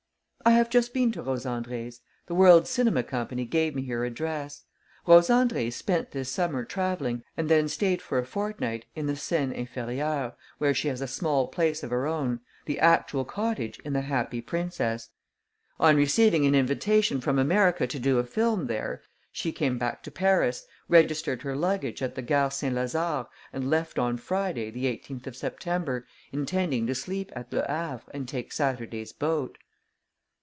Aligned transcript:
"I 0.43 0.53
have 0.53 0.71
just 0.71 0.91
been 0.91 1.11
to 1.11 1.21
Rose 1.21 1.45
Andrée's: 1.45 2.01
the 2.25 2.33
World's 2.33 2.71
Cinema 2.71 3.03
Company 3.03 3.45
gave 3.45 3.75
me 3.75 3.85
her 3.85 4.03
address. 4.03 4.63
Rose 5.05 5.27
Andrée 5.27 5.71
spent 5.71 6.09
this 6.11 6.31
summer 6.31 6.65
travelling 6.65 7.23
and 7.37 7.47
then 7.47 7.67
stayed 7.67 8.01
for 8.01 8.17
a 8.17 8.25
fortnight 8.25 8.85
in 8.95 9.05
the 9.05 9.15
Seine 9.15 9.53
inférieure, 9.53 10.33
where 10.57 10.73
she 10.73 10.87
has 10.87 10.99
a 10.99 11.07
small 11.07 11.47
place 11.47 11.83
of 11.83 11.91
her 11.91 12.07
own, 12.07 12.39
the 12.65 12.79
actual 12.79 13.23
cottage 13.23 13.77
in 13.85 13.93
The 13.93 14.01
Happy 14.01 14.41
Princess. 14.41 15.09
On 15.79 15.95
receiving 15.95 16.47
an 16.47 16.55
invitation 16.55 17.21
from 17.21 17.37
America 17.37 17.85
to 17.85 17.99
do 17.99 18.17
a 18.17 18.23
film 18.23 18.65
there, 18.65 19.03
she 19.31 19.51
came 19.51 19.77
back 19.77 20.01
to 20.03 20.11
Paris, 20.11 20.65
registered 20.89 21.43
her 21.43 21.55
luggage 21.55 22.01
at 22.01 22.15
the 22.15 22.23
Gare 22.23 22.49
Saint 22.49 22.73
Lazare 22.73 23.27
and 23.53 23.69
left 23.69 23.99
on 23.99 24.17
Friday 24.17 24.71
the 24.71 24.85
18th 24.85 25.27
of 25.27 25.35
September, 25.35 26.07
intending 26.31 26.87
to 26.87 26.95
sleep 26.95 27.31
at 27.35 27.53
Le 27.53 27.61
Havre 27.67 28.09
and 28.11 28.27
take 28.27 28.51
Saturday's 28.51 29.13
boat." 29.13 29.59